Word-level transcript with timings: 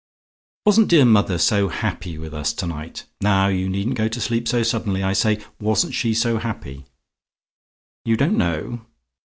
"Wasn't 0.65 0.87
dear 0.87 1.05
mother 1.05 1.37
so 1.37 1.67
happy 1.67 2.17
with 2.17 2.33
us 2.33 2.53
to 2.53 2.65
night? 2.65 3.05
Now, 3.21 3.49
you 3.49 3.69
needn't 3.69 3.97
go 3.99 4.07
to 4.07 4.19
sleep 4.19 4.47
so 4.47 4.63
suddenly. 4.63 5.03
I 5.03 5.13
say, 5.13 5.39
wasn't 5.59 5.93
she 5.93 6.15
so 6.15 6.39
happy? 6.39 6.85
"YOU 8.05 8.17
DON'T 8.17 8.35
KNOW? 8.39 8.83